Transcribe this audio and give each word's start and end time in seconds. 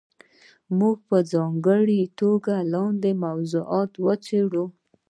موږ 0.77 0.95
به 1.01 1.05
په 1.07 1.17
ځانګړې 1.31 2.01
توګه 2.19 2.55
لاندې 2.73 3.11
موضوعات 3.25 3.91
وڅېړو. 4.05 4.65